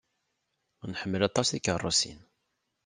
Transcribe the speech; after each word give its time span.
Nḥemmel 0.91 1.21
aṭas 1.27 1.47
tikeṛṛusin. 1.49 2.19